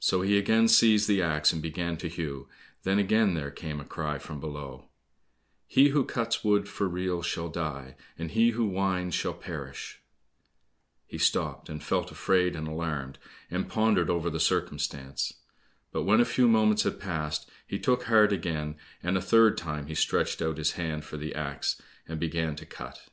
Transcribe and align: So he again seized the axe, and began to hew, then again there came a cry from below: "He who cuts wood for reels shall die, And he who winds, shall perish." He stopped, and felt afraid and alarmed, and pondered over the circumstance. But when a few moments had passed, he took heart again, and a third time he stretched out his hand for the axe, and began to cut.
So 0.00 0.22
he 0.22 0.36
again 0.36 0.66
seized 0.66 1.06
the 1.06 1.22
axe, 1.22 1.52
and 1.52 1.62
began 1.62 1.96
to 1.98 2.08
hew, 2.08 2.48
then 2.82 2.98
again 2.98 3.34
there 3.34 3.52
came 3.52 3.78
a 3.78 3.84
cry 3.84 4.18
from 4.18 4.40
below: 4.40 4.88
"He 5.68 5.90
who 5.90 6.04
cuts 6.04 6.42
wood 6.42 6.68
for 6.68 6.88
reels 6.88 7.24
shall 7.24 7.48
die, 7.48 7.94
And 8.18 8.32
he 8.32 8.50
who 8.50 8.66
winds, 8.66 9.14
shall 9.14 9.32
perish." 9.32 10.00
He 11.06 11.18
stopped, 11.18 11.68
and 11.68 11.80
felt 11.80 12.10
afraid 12.10 12.56
and 12.56 12.66
alarmed, 12.66 13.20
and 13.48 13.68
pondered 13.68 14.10
over 14.10 14.28
the 14.28 14.40
circumstance. 14.40 15.34
But 15.92 16.02
when 16.02 16.18
a 16.20 16.24
few 16.24 16.48
moments 16.48 16.82
had 16.82 16.98
passed, 16.98 17.48
he 17.64 17.78
took 17.78 18.02
heart 18.06 18.32
again, 18.32 18.74
and 19.04 19.16
a 19.16 19.20
third 19.22 19.56
time 19.56 19.86
he 19.86 19.94
stretched 19.94 20.42
out 20.42 20.58
his 20.58 20.72
hand 20.72 21.04
for 21.04 21.16
the 21.16 21.32
axe, 21.32 21.80
and 22.08 22.18
began 22.18 22.56
to 22.56 22.66
cut. 22.66 23.06